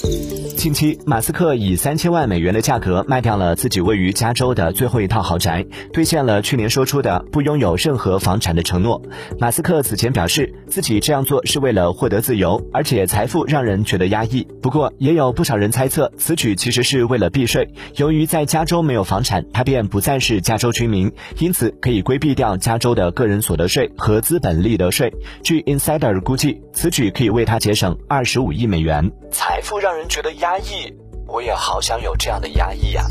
[0.00, 9.02] 近期，马斯克以三千万美元的价格卖掉了自己位于加州的最后一套豪宅，兑现了去年说出的不拥有任何房产的承诺。
[9.38, 14.46] 马斯克此前表示，自己这样做是为了获得自由，而且财富让人觉得压抑。
[14.62, 17.68] 不过，也有不少人猜测，此举其实是为了避税。
[17.96, 25.12] 由于在加州没有房产，他便不再是加州居民，因此可以规避掉加州的个人所得税和资本利得税。
[25.42, 29.10] 据 Insider 估计，此举可以为他节省二十五亿美元。
[29.32, 30.88] 财富让让人觉得压抑，
[31.26, 33.04] 我也好想有这样的压抑呀。